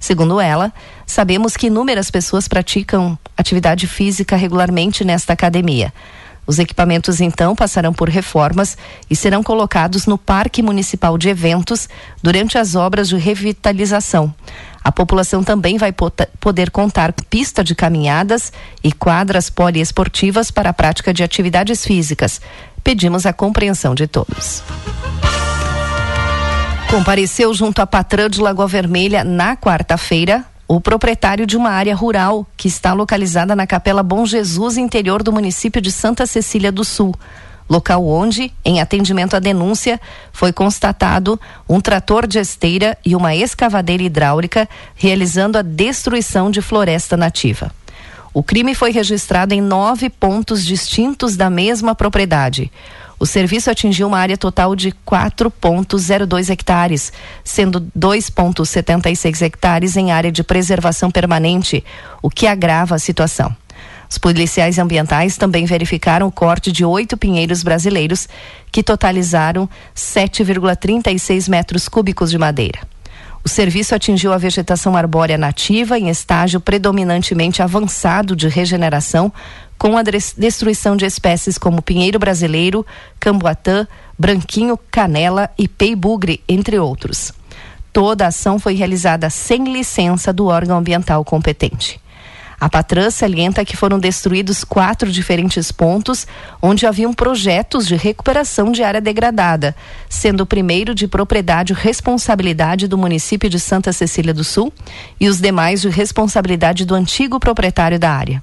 Segundo 0.02 0.40
ela, 0.40 0.72
sabemos 1.06 1.56
que 1.56 1.68
inúmeras 1.68 2.10
pessoas 2.10 2.48
praticam 2.48 3.16
atividade 3.36 3.86
física 3.86 4.34
regularmente 4.34 5.04
nesta 5.04 5.32
academia. 5.32 5.94
Os 6.44 6.58
equipamentos 6.58 7.20
então 7.20 7.54
passarão 7.54 7.92
por 7.92 8.08
reformas 8.08 8.76
e 9.08 9.14
serão 9.14 9.44
colocados 9.44 10.04
no 10.04 10.18
Parque 10.18 10.60
Municipal 10.60 11.16
de 11.16 11.28
Eventos 11.28 11.88
durante 12.20 12.58
as 12.58 12.74
obras 12.74 13.08
de 13.08 13.16
revitalização. 13.16 14.34
A 14.82 14.90
população 14.90 15.44
também 15.44 15.78
vai 15.78 15.94
poder 16.40 16.72
contar 16.72 17.12
pista 17.30 17.62
de 17.62 17.72
caminhadas 17.72 18.52
e 18.82 18.90
quadras 18.90 19.48
poliesportivas 19.48 20.50
para 20.50 20.70
a 20.70 20.74
prática 20.74 21.14
de 21.14 21.22
atividades 21.22 21.86
físicas. 21.86 22.40
Pedimos 22.82 23.24
a 23.24 23.32
compreensão 23.32 23.94
de 23.94 24.08
todos. 24.08 24.64
Compareceu 26.92 27.54
junto 27.54 27.80
à 27.80 27.86
patrã 27.86 28.28
de 28.28 28.38
Lagoa 28.38 28.66
Vermelha 28.66 29.24
na 29.24 29.56
quarta-feira 29.56 30.44
o 30.68 30.78
proprietário 30.78 31.46
de 31.46 31.56
uma 31.56 31.70
área 31.70 31.96
rural 31.96 32.46
que 32.54 32.68
está 32.68 32.92
localizada 32.92 33.56
na 33.56 33.66
Capela 33.66 34.02
Bom 34.02 34.26
Jesus, 34.26 34.76
interior 34.76 35.22
do 35.22 35.32
município 35.32 35.80
de 35.80 35.90
Santa 35.90 36.26
Cecília 36.26 36.70
do 36.70 36.84
Sul. 36.84 37.14
Local 37.66 38.06
onde, 38.06 38.52
em 38.62 38.78
atendimento 38.78 39.34
à 39.34 39.38
denúncia, 39.38 39.98
foi 40.34 40.52
constatado 40.52 41.40
um 41.66 41.80
trator 41.80 42.26
de 42.26 42.38
esteira 42.38 42.98
e 43.02 43.16
uma 43.16 43.34
escavadeira 43.34 44.02
hidráulica 44.02 44.68
realizando 44.94 45.56
a 45.56 45.62
destruição 45.62 46.50
de 46.50 46.60
floresta 46.60 47.16
nativa. 47.16 47.72
O 48.34 48.42
crime 48.42 48.74
foi 48.74 48.92
registrado 48.92 49.54
em 49.54 49.62
nove 49.62 50.10
pontos 50.10 50.62
distintos 50.62 51.36
da 51.36 51.48
mesma 51.48 51.94
propriedade. 51.94 52.70
O 53.22 53.26
serviço 53.26 53.70
atingiu 53.70 54.08
uma 54.08 54.18
área 54.18 54.36
total 54.36 54.74
de 54.74 54.90
4,02 55.06 56.50
hectares, 56.50 57.12
sendo 57.44 57.80
2,76 57.96 59.42
hectares 59.42 59.96
em 59.96 60.10
área 60.10 60.32
de 60.32 60.42
preservação 60.42 61.08
permanente, 61.08 61.84
o 62.20 62.28
que 62.28 62.48
agrava 62.48 62.96
a 62.96 62.98
situação. 62.98 63.54
Os 64.10 64.18
policiais 64.18 64.76
ambientais 64.76 65.36
também 65.36 65.66
verificaram 65.66 66.26
o 66.26 66.32
corte 66.32 66.72
de 66.72 66.84
oito 66.84 67.16
pinheiros 67.16 67.62
brasileiros, 67.62 68.28
que 68.72 68.82
totalizaram 68.82 69.70
7,36 69.94 71.48
metros 71.48 71.88
cúbicos 71.88 72.28
de 72.28 72.38
madeira. 72.38 72.80
O 73.44 73.48
serviço 73.48 73.94
atingiu 73.94 74.32
a 74.32 74.38
vegetação 74.38 74.96
arbórea 74.96 75.36
nativa 75.36 75.98
em 75.98 76.08
estágio 76.08 76.60
predominantemente 76.60 77.60
avançado 77.60 78.36
de 78.36 78.48
regeneração, 78.48 79.32
com 79.82 79.98
a 79.98 80.02
destruição 80.38 80.96
de 80.96 81.04
espécies 81.04 81.58
como 81.58 81.82
pinheiro 81.82 82.16
brasileiro, 82.16 82.86
camboatã, 83.18 83.84
branquinho, 84.16 84.78
canela 84.88 85.50
e 85.58 85.66
peibugre, 85.66 86.40
entre 86.48 86.78
outros. 86.78 87.32
Toda 87.92 88.24
a 88.24 88.28
ação 88.28 88.60
foi 88.60 88.74
realizada 88.74 89.28
sem 89.28 89.64
licença 89.64 90.32
do 90.32 90.46
órgão 90.46 90.78
ambiental 90.78 91.24
competente. 91.24 92.00
A 92.60 92.68
patrã 92.68 93.10
salienta 93.10 93.64
que 93.64 93.76
foram 93.76 93.98
destruídos 93.98 94.62
quatro 94.62 95.10
diferentes 95.10 95.72
pontos 95.72 96.28
onde 96.62 96.86
haviam 96.86 97.12
projetos 97.12 97.84
de 97.84 97.96
recuperação 97.96 98.70
de 98.70 98.84
área 98.84 99.00
degradada, 99.00 99.74
sendo 100.08 100.42
o 100.42 100.46
primeiro 100.46 100.94
de 100.94 101.08
propriedade 101.08 101.72
responsabilidade 101.72 102.86
do 102.86 102.96
município 102.96 103.50
de 103.50 103.58
Santa 103.58 103.92
Cecília 103.92 104.32
do 104.32 104.44
Sul 104.44 104.72
e 105.18 105.28
os 105.28 105.40
demais 105.40 105.80
de 105.80 105.88
responsabilidade 105.88 106.84
do 106.84 106.94
antigo 106.94 107.40
proprietário 107.40 107.98
da 107.98 108.12
área. 108.12 108.40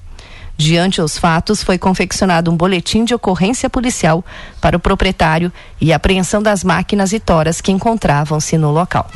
Diante 0.59 1.01
os 1.01 1.17
fatos, 1.17 1.63
foi 1.63 1.77
confeccionado 1.77 2.51
um 2.51 2.57
boletim 2.57 3.05
de 3.05 3.15
ocorrência 3.15 3.69
policial 3.69 4.25
para 4.59 4.75
o 4.75 4.79
proprietário 4.79 5.53
e 5.79 5.93
apreensão 5.93 6.43
das 6.43 6.65
máquinas 6.65 7.13
e 7.13 7.19
toras 7.19 7.61
que 7.61 7.71
encontravam-se 7.71 8.57
no 8.57 8.69
local. 8.69 9.09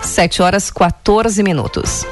7 0.00 0.40
horas 0.40 0.70
14 0.70 1.42
minutos. 1.42 2.06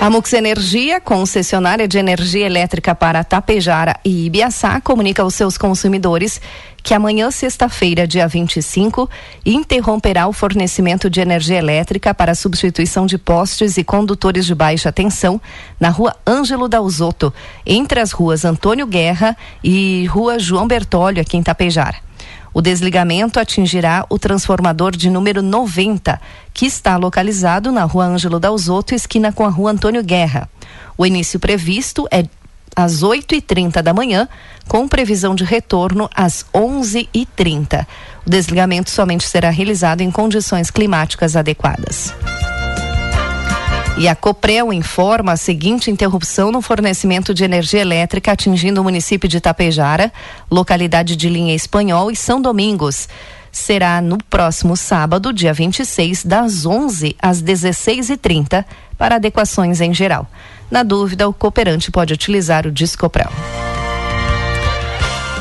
A 0.00 0.08
Mux 0.08 0.32
Energia, 0.32 1.00
concessionária 1.00 1.88
de 1.88 1.98
energia 1.98 2.46
elétrica 2.46 2.94
para 2.94 3.24
Tapejara 3.24 3.98
e 4.04 4.26
Ibiaçá, 4.26 4.80
comunica 4.80 5.22
aos 5.22 5.34
seus 5.34 5.58
consumidores 5.58 6.40
que 6.86 6.94
amanhã, 6.94 7.32
sexta-feira, 7.32 8.06
dia 8.06 8.28
25, 8.28 9.10
interromperá 9.44 10.28
o 10.28 10.32
fornecimento 10.32 11.10
de 11.10 11.20
energia 11.20 11.58
elétrica 11.58 12.14
para 12.14 12.32
substituição 12.32 13.06
de 13.06 13.18
postes 13.18 13.76
e 13.76 13.82
condutores 13.82 14.46
de 14.46 14.54
baixa 14.54 14.92
tensão 14.92 15.40
na 15.80 15.88
rua 15.88 16.14
Ângelo 16.24 16.68
Dalzotto, 16.68 17.34
entre 17.66 17.98
as 17.98 18.12
ruas 18.12 18.44
Antônio 18.44 18.86
Guerra 18.86 19.36
e 19.64 20.06
rua 20.06 20.38
João 20.38 20.68
Bertólio, 20.68 21.20
aqui 21.20 21.36
em 21.36 21.42
Tapejara. 21.42 21.96
O 22.54 22.62
desligamento 22.62 23.40
atingirá 23.40 24.06
o 24.08 24.16
transformador 24.16 24.92
de 24.92 25.10
número 25.10 25.42
90, 25.42 26.20
que 26.54 26.66
está 26.66 26.96
localizado 26.96 27.72
na 27.72 27.82
rua 27.82 28.04
Ângelo 28.04 28.38
Dalzotto, 28.38 28.94
esquina 28.94 29.32
com 29.32 29.44
a 29.44 29.48
rua 29.48 29.72
Antônio 29.72 30.04
Guerra. 30.04 30.48
O 30.96 31.04
início 31.04 31.40
previsto 31.40 32.06
é 32.12 32.26
às 32.76 33.02
8h30 33.02 33.80
da 33.80 33.94
manhã, 33.94 34.28
com 34.68 34.88
previsão 34.88 35.34
de 35.34 35.44
retorno 35.44 36.08
às 36.14 36.44
11h30. 36.54 37.86
O 38.26 38.30
desligamento 38.30 38.90
somente 38.90 39.24
será 39.24 39.50
realizado 39.50 40.00
em 40.00 40.10
condições 40.10 40.70
climáticas 40.70 41.36
adequadas. 41.36 42.12
E 43.98 44.08
a 44.08 44.14
Coprel 44.14 44.74
informa 44.74 45.32
a 45.32 45.36
seguinte 45.38 45.90
interrupção 45.90 46.52
no 46.52 46.60
fornecimento 46.60 47.32
de 47.32 47.44
energia 47.44 47.80
elétrica 47.80 48.32
atingindo 48.32 48.80
o 48.80 48.84
município 48.84 49.26
de 49.26 49.40
Tapejara, 49.40 50.12
localidade 50.50 51.16
de 51.16 51.30
linha 51.30 51.54
Espanhol 51.54 52.10
e 52.10 52.16
São 52.16 52.42
Domingos. 52.42 53.08
Será 53.50 54.02
no 54.02 54.18
próximo 54.18 54.76
sábado, 54.76 55.32
dia 55.32 55.54
26, 55.54 56.26
das 56.26 56.66
11 56.66 57.16
às 57.22 57.42
16h30, 57.42 58.66
para 58.98 59.16
adequações 59.16 59.80
em 59.80 59.94
geral. 59.94 60.28
Na 60.70 60.82
dúvida, 60.82 61.26
o 61.26 61.32
cooperante 61.32 61.90
pode 61.90 62.12
utilizar 62.12 62.66
o 62.66 62.70
Discoprel. 62.70 63.30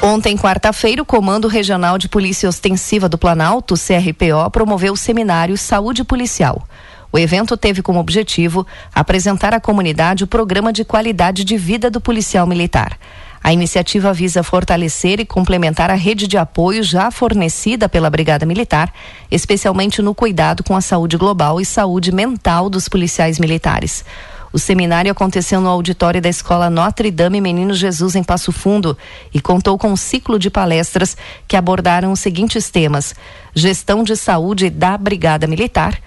Ontem, 0.07 0.37
quarta-feira, 0.37 1.01
o 1.01 1.05
Comando 1.05 1.47
Regional 1.47 1.97
de 1.97 2.07
Polícia 2.07 2.47
Ostensiva 2.47 3.09
do 3.09 3.17
Planalto, 3.17 3.73
CRPO, 3.73 4.51
promoveu 4.51 4.93
o 4.93 4.97
seminário 4.97 5.57
Saúde 5.57 6.03
Policial. 6.03 6.63
O 7.11 7.17
evento 7.17 7.57
teve 7.57 7.81
como 7.81 7.99
objetivo 7.99 8.67
apresentar 8.93 9.51
à 9.51 9.59
comunidade 9.59 10.23
o 10.23 10.27
programa 10.27 10.71
de 10.71 10.85
qualidade 10.85 11.43
de 11.43 11.57
vida 11.57 11.89
do 11.89 11.99
policial 11.99 12.45
militar. 12.45 12.99
A 13.43 13.51
iniciativa 13.51 14.13
visa 14.13 14.43
fortalecer 14.43 15.19
e 15.19 15.25
complementar 15.25 15.89
a 15.89 15.95
rede 15.95 16.27
de 16.27 16.37
apoio 16.37 16.83
já 16.83 17.09
fornecida 17.09 17.89
pela 17.89 18.07
Brigada 18.07 18.45
Militar, 18.45 18.93
especialmente 19.31 20.03
no 20.03 20.13
cuidado 20.13 20.63
com 20.63 20.75
a 20.75 20.81
saúde 20.81 21.17
global 21.17 21.59
e 21.59 21.65
saúde 21.65 22.11
mental 22.11 22.69
dos 22.69 22.87
policiais 22.87 23.39
militares. 23.39 24.05
O 24.55 24.57
seminário 24.57 25.11
aconteceu 25.11 25.59
no 25.59 25.67
auditório 25.67 26.21
da 26.21 26.29
Escola 26.29 26.69
Notre 26.69 27.11
Dame 27.11 27.41
Menino 27.41 27.73
Jesus 27.73 28.15
em 28.15 28.23
Passo 28.23 28.53
Fundo 28.53 28.97
e 29.33 29.41
contou 29.41 29.77
com 29.77 29.89
um 29.89 29.97
ciclo 29.97 30.39
de 30.39 30.49
palestras 30.49 31.17
que 31.45 31.57
abordaram 31.57 32.13
os 32.13 32.21
seguintes 32.21 32.69
temas: 32.69 33.13
gestão 33.53 34.01
de 34.01 34.15
saúde 34.15 34.69
da 34.69 34.97
Brigada 34.97 35.45
Militar, 35.45 36.01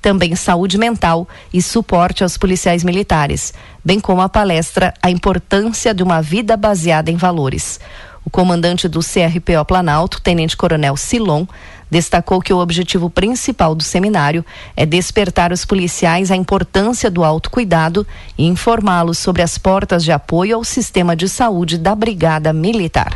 também 0.00 0.34
saúde 0.34 0.78
mental 0.78 1.28
e 1.52 1.60
suporte 1.60 2.22
aos 2.22 2.38
policiais 2.38 2.82
militares, 2.82 3.52
bem 3.84 4.00
como 4.00 4.22
a 4.22 4.28
palestra 4.30 4.94
A 5.02 5.10
Importância 5.10 5.92
de 5.92 6.02
uma 6.02 6.22
Vida 6.22 6.56
Baseada 6.56 7.10
em 7.10 7.16
Valores. 7.16 7.78
O 8.24 8.30
comandante 8.30 8.88
do 8.88 9.00
CRPO 9.00 9.64
Planalto, 9.66 10.22
Tenente 10.22 10.56
Coronel 10.56 10.96
Silon, 10.96 11.44
destacou 11.90 12.40
que 12.40 12.52
o 12.52 12.58
objetivo 12.58 13.08
principal 13.08 13.74
do 13.74 13.82
seminário 13.82 14.44
é 14.76 14.84
despertar 14.84 15.52
os 15.52 15.64
policiais 15.64 16.30
à 16.30 16.36
importância 16.36 17.10
do 17.10 17.24
autocuidado 17.24 18.06
e 18.36 18.46
informá-los 18.46 19.18
sobre 19.18 19.42
as 19.42 19.56
portas 19.58 20.04
de 20.04 20.12
apoio 20.12 20.56
ao 20.56 20.64
sistema 20.64 21.14
de 21.14 21.28
saúde 21.28 21.78
da 21.78 21.94
Brigada 21.94 22.52
Militar. 22.52 23.12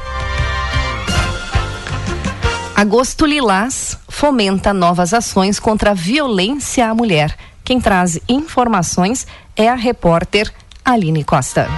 Agosto 2.75 3.27
Lilás 3.27 3.99
fomenta 4.09 4.73
novas 4.73 5.13
ações 5.13 5.61
contra 5.61 5.91
a 5.91 5.95
violência 5.95 6.89
à 6.89 6.95
mulher. 6.95 7.37
Quem 7.63 7.79
traz 7.79 8.19
informações 8.27 9.27
é 9.55 9.69
a 9.69 9.75
repórter 9.75 10.51
Aline 10.83 11.23
Costa. 11.23 11.69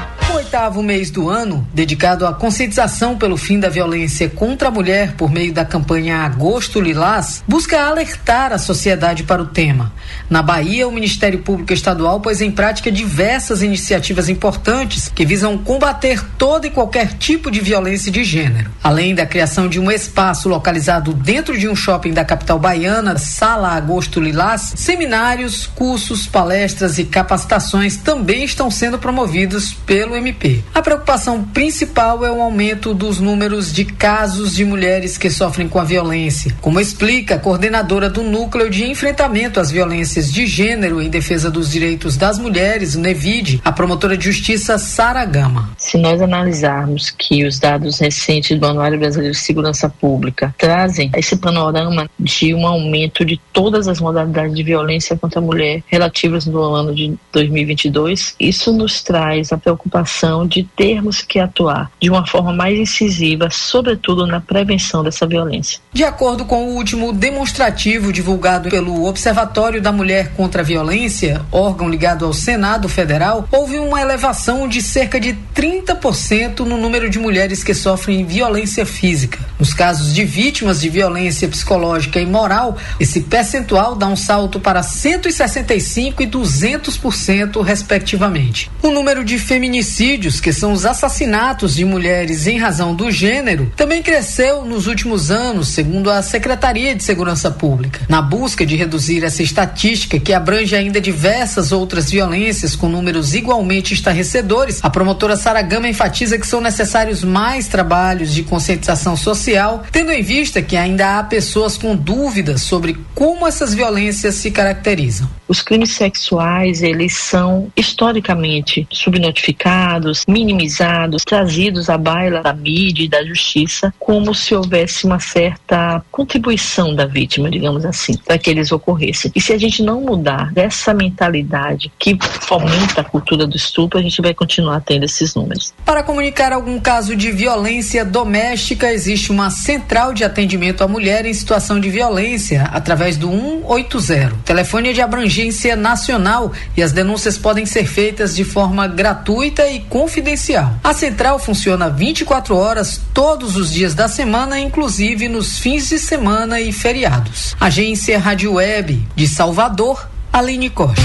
O 0.52 0.54
oitavo 0.54 0.82
mês 0.82 1.10
do 1.10 1.30
ano, 1.30 1.66
dedicado 1.72 2.26
à 2.26 2.34
conscientização 2.34 3.16
pelo 3.16 3.38
fim 3.38 3.58
da 3.58 3.70
violência 3.70 4.28
contra 4.28 4.68
a 4.68 4.70
mulher 4.70 5.14
por 5.14 5.30
meio 5.30 5.50
da 5.50 5.64
campanha 5.64 6.18
Agosto 6.18 6.78
Lilás, 6.78 7.42
busca 7.48 7.80
alertar 7.80 8.52
a 8.52 8.58
sociedade 8.58 9.22
para 9.22 9.40
o 9.40 9.46
tema. 9.46 9.90
Na 10.28 10.42
Bahia, 10.42 10.86
o 10.86 10.92
Ministério 10.92 11.38
Público 11.38 11.72
Estadual 11.72 12.20
pôs 12.20 12.42
em 12.42 12.50
prática 12.50 12.92
diversas 12.92 13.62
iniciativas 13.62 14.28
importantes 14.28 15.10
que 15.14 15.24
visam 15.24 15.56
combater 15.56 16.22
toda 16.36 16.66
e 16.66 16.70
qualquer 16.70 17.14
tipo 17.14 17.50
de 17.50 17.62
violência 17.62 18.12
de 18.12 18.22
gênero. 18.22 18.70
Além 18.84 19.14
da 19.14 19.24
criação 19.24 19.66
de 19.68 19.80
um 19.80 19.90
espaço 19.90 20.50
localizado 20.50 21.14
dentro 21.14 21.56
de 21.56 21.66
um 21.66 21.74
shopping 21.74 22.12
da 22.12 22.26
capital 22.26 22.58
baiana, 22.58 23.16
Sala 23.16 23.70
Agosto 23.70 24.20
Lilás, 24.20 24.74
seminários, 24.76 25.66
cursos, 25.66 26.26
palestras 26.26 26.98
e 26.98 27.04
capacitações 27.04 27.96
também 27.96 28.44
estão 28.44 28.70
sendo 28.70 28.98
promovidos 28.98 29.72
pelo 29.72 30.14
MP. 30.14 30.41
A 30.74 30.82
preocupação 30.82 31.44
principal 31.44 32.24
é 32.24 32.32
o 32.32 32.42
aumento 32.42 32.92
dos 32.92 33.20
números 33.20 33.72
de 33.72 33.84
casos 33.84 34.56
de 34.56 34.64
mulheres 34.64 35.16
que 35.16 35.30
sofrem 35.30 35.68
com 35.68 35.78
a 35.78 35.84
violência, 35.84 36.52
como 36.60 36.80
explica 36.80 37.36
a 37.36 37.38
coordenadora 37.38 38.10
do 38.10 38.24
Núcleo 38.24 38.68
de 38.68 38.84
Enfrentamento 38.84 39.60
às 39.60 39.70
Violências 39.70 40.32
de 40.32 40.44
Gênero 40.44 41.00
em 41.00 41.08
Defesa 41.08 41.48
dos 41.48 41.70
Direitos 41.70 42.16
das 42.16 42.40
Mulheres, 42.40 42.96
NEVID, 42.96 43.60
a 43.64 43.70
promotora 43.70 44.16
de 44.16 44.24
justiça 44.24 44.78
Sara 44.78 45.24
Gama. 45.24 45.70
Se 45.78 45.96
nós 45.96 46.20
analisarmos 46.20 47.10
que 47.10 47.44
os 47.44 47.60
dados 47.60 48.00
recentes 48.00 48.58
do 48.58 48.66
Anuário 48.66 48.98
Brasileiro 48.98 49.34
de 49.34 49.40
Segurança 49.40 49.88
Pública 49.88 50.52
trazem 50.58 51.10
esse 51.16 51.36
panorama 51.36 52.10
de 52.18 52.52
um 52.52 52.66
aumento 52.66 53.24
de 53.24 53.40
todas 53.52 53.86
as 53.86 54.00
modalidades 54.00 54.56
de 54.56 54.62
violência 54.64 55.16
contra 55.16 55.38
a 55.38 55.42
mulher 55.42 55.84
relativas 55.86 56.46
no 56.46 56.60
ano 56.62 56.92
de 56.92 57.14
2022, 57.30 58.34
isso 58.40 58.72
nos 58.72 59.02
traz 59.02 59.52
a 59.52 59.58
preocupação 59.58 60.31
de 60.46 60.64
termos 60.76 61.20
que 61.22 61.38
atuar 61.38 61.90
de 62.00 62.08
uma 62.08 62.26
forma 62.26 62.52
mais 62.52 62.78
incisiva, 62.78 63.48
sobretudo 63.50 64.26
na 64.26 64.40
prevenção 64.40 65.04
dessa 65.04 65.26
violência. 65.26 65.78
De 65.92 66.04
acordo 66.04 66.44
com 66.44 66.64
o 66.64 66.74
último 66.74 67.12
demonstrativo 67.12 68.12
divulgado 68.12 68.70
pelo 68.70 69.04
Observatório 69.04 69.82
da 69.82 69.92
Mulher 69.92 70.32
contra 70.34 70.62
a 70.62 70.64
Violência, 70.64 71.42
órgão 71.52 71.88
ligado 71.88 72.24
ao 72.24 72.32
Senado 72.32 72.88
Federal, 72.88 73.46
houve 73.52 73.78
uma 73.78 74.00
elevação 74.00 74.66
de 74.66 74.80
cerca 74.80 75.20
de 75.20 75.36
30% 75.54 76.60
no 76.60 76.76
número 76.76 77.10
de 77.10 77.18
mulheres 77.18 77.62
que 77.62 77.74
sofrem 77.74 78.24
violência 78.24 78.86
física. 78.86 79.38
Nos 79.58 79.74
casos 79.74 80.14
de 80.14 80.24
vítimas 80.24 80.80
de 80.80 80.88
violência 80.88 81.48
psicológica 81.48 82.20
e 82.20 82.26
moral, 82.26 82.76
esse 82.98 83.20
percentual 83.20 83.94
dá 83.94 84.06
um 84.06 84.16
salto 84.16 84.58
para 84.58 84.82
165 84.82 86.22
e 86.22 86.26
200% 86.26 87.62
respectivamente. 87.62 88.70
O 88.82 88.90
número 88.90 89.24
de 89.24 89.38
feminicídios, 89.38 90.21
que 90.30 90.52
são 90.52 90.72
os 90.72 90.86
assassinatos 90.86 91.74
de 91.74 91.84
mulheres 91.84 92.46
em 92.46 92.58
razão 92.58 92.94
do 92.94 93.10
gênero, 93.10 93.72
também 93.76 94.02
cresceu 94.02 94.64
nos 94.64 94.86
últimos 94.86 95.30
anos, 95.30 95.68
segundo 95.68 96.10
a 96.10 96.22
Secretaria 96.22 96.94
de 96.94 97.02
Segurança 97.02 97.50
Pública. 97.50 98.00
Na 98.08 98.22
busca 98.22 98.64
de 98.64 98.76
reduzir 98.76 99.24
essa 99.24 99.42
estatística, 99.42 100.18
que 100.18 100.32
abrange 100.32 100.76
ainda 100.76 101.00
diversas 101.00 101.72
outras 101.72 102.10
violências 102.10 102.76
com 102.76 102.88
números 102.88 103.34
igualmente 103.34 103.94
estarrecedores, 103.94 104.80
a 104.82 104.90
promotora 104.90 105.36
Sara 105.36 105.62
Gama 105.62 105.88
enfatiza 105.88 106.38
que 106.38 106.46
são 106.46 106.60
necessários 106.60 107.24
mais 107.24 107.66
trabalhos 107.66 108.32
de 108.32 108.42
conscientização 108.42 109.16
social, 109.16 109.82
tendo 109.90 110.12
em 110.12 110.22
vista 110.22 110.62
que 110.62 110.76
ainda 110.76 111.18
há 111.18 111.24
pessoas 111.24 111.76
com 111.76 111.96
dúvidas 111.96 112.62
sobre 112.62 112.96
como 113.14 113.46
essas 113.46 113.74
violências 113.74 114.34
se 114.36 114.50
caracterizam. 114.50 115.28
Os 115.52 115.60
crimes 115.60 115.90
sexuais, 115.90 116.82
eles 116.82 117.14
são 117.14 117.70
historicamente 117.76 118.88
subnotificados, 118.90 120.24
minimizados, 120.26 121.26
trazidos 121.26 121.90
à 121.90 121.98
baila 121.98 122.40
da 122.40 122.54
mídia 122.54 123.04
e 123.04 123.08
da 123.08 123.22
justiça, 123.22 123.92
como 123.98 124.34
se 124.34 124.54
houvesse 124.54 125.04
uma 125.04 125.20
certa 125.20 126.02
contribuição 126.10 126.94
da 126.94 127.04
vítima, 127.04 127.50
digamos 127.50 127.84
assim, 127.84 128.16
para 128.16 128.38
que 128.38 128.48
eles 128.48 128.72
ocorressem. 128.72 129.30
E 129.34 129.42
se 129.42 129.52
a 129.52 129.58
gente 129.58 129.82
não 129.82 130.00
mudar 130.00 130.50
dessa 130.54 130.94
mentalidade 130.94 131.92
que 131.98 132.16
fomenta 132.40 133.02
a 133.02 133.04
cultura 133.04 133.46
do 133.46 133.54
estupro, 133.54 133.98
a 133.98 134.02
gente 134.02 134.22
vai 134.22 134.32
continuar 134.32 134.80
tendo 134.80 135.04
esses 135.04 135.34
números. 135.34 135.74
Para 135.84 136.02
comunicar 136.02 136.54
algum 136.54 136.80
caso 136.80 137.14
de 137.14 137.30
violência 137.30 138.06
doméstica, 138.06 138.90
existe 138.90 139.30
uma 139.30 139.50
central 139.50 140.14
de 140.14 140.24
atendimento 140.24 140.82
à 140.82 140.88
mulher 140.88 141.26
em 141.26 141.34
situação 141.34 141.78
de 141.78 141.90
violência 141.90 142.70
através 142.72 143.18
do 143.18 143.28
180. 143.28 144.32
O 144.32 144.38
telefone 144.38 144.88
é 144.88 144.92
de 144.94 145.02
abrangência 145.02 145.41
nacional 145.76 146.52
e 146.76 146.82
as 146.82 146.92
denúncias 146.92 147.38
podem 147.38 147.66
ser 147.66 147.86
feitas 147.86 148.34
de 148.36 148.44
forma 148.44 148.86
gratuita 148.86 149.66
e 149.68 149.80
confidencial. 149.80 150.74
A 150.84 150.92
central 150.92 151.38
funciona 151.38 151.88
24 151.88 152.56
horas 152.56 153.00
todos 153.12 153.56
os 153.56 153.72
dias 153.72 153.94
da 153.94 154.08
semana, 154.08 154.58
inclusive 154.58 155.28
nos 155.28 155.58
fins 155.58 155.88
de 155.88 155.98
semana 155.98 156.60
e 156.60 156.72
feriados. 156.72 157.56
Agência 157.60 158.18
Rádio 158.18 158.54
Web 158.54 159.06
de 159.16 159.26
Salvador, 159.26 160.08
Aline 160.32 160.70
Costa. 160.70 161.02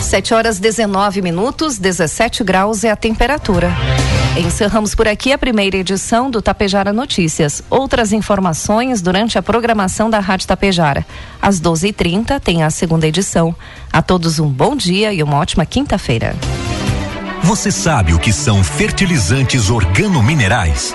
7 0.00 0.34
horas 0.34 0.58
19 0.58 1.20
minutos, 1.20 1.78
17 1.78 2.44
graus 2.44 2.84
é 2.84 2.90
a 2.90 2.96
temperatura. 2.96 3.70
Encerramos 4.36 4.94
por 4.94 5.08
aqui 5.08 5.32
a 5.32 5.38
primeira 5.38 5.78
edição 5.78 6.30
do 6.30 6.42
Tapejara 6.42 6.92
Notícias. 6.92 7.62
Outras 7.70 8.12
informações 8.12 9.00
durante 9.00 9.38
a 9.38 9.42
programação 9.42 10.10
da 10.10 10.20
Rádio 10.20 10.46
Tapejara. 10.46 11.06
Às 11.40 11.58
12h30 11.58 12.38
tem 12.40 12.62
a 12.62 12.68
segunda 12.68 13.06
edição. 13.06 13.56
A 13.90 14.02
todos 14.02 14.38
um 14.38 14.48
bom 14.48 14.76
dia 14.76 15.10
e 15.10 15.22
uma 15.22 15.38
ótima 15.38 15.64
quinta-feira. 15.64 16.36
Você 17.42 17.70
sabe 17.70 18.12
o 18.12 18.18
que 18.18 18.32
são 18.32 18.62
fertilizantes 18.62 19.70
organominerais? 19.70 20.94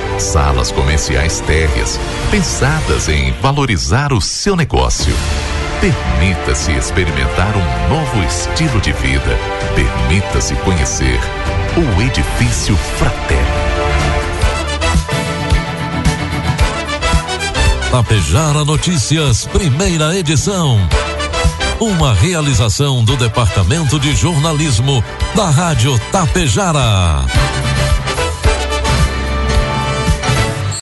Salas 0.21 0.71
comerciais 0.71 1.41
térreas, 1.41 1.99
pensadas 2.29 3.09
em 3.09 3.33
valorizar 3.41 4.13
o 4.13 4.21
seu 4.21 4.55
negócio. 4.55 5.13
Permita-se 5.81 6.71
experimentar 6.71 7.51
um 7.57 7.89
novo 7.89 8.23
estilo 8.23 8.79
de 8.79 8.93
vida. 8.93 9.35
Permita-se 9.75 10.55
conhecer 10.57 11.19
o 11.75 12.01
Edifício 12.01 12.77
Fratelli. 12.97 13.41
Tapejara 17.89 18.63
Notícias, 18.63 19.47
primeira 19.47 20.15
edição. 20.15 20.77
Uma 21.79 22.13
realização 22.13 23.03
do 23.03 23.17
Departamento 23.17 23.99
de 23.99 24.15
Jornalismo 24.15 25.03
da 25.35 25.49
Rádio 25.49 25.99
Tapejara. 26.11 27.25